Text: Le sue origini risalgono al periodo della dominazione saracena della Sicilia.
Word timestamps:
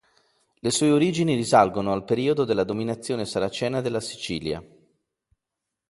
Le 0.61 0.71
sue 0.71 0.89
origini 0.89 1.35
risalgono 1.35 1.91
al 1.93 2.05
periodo 2.05 2.43
della 2.43 2.63
dominazione 2.63 3.23
saracena 3.23 3.81
della 3.81 3.99
Sicilia. 4.01 4.59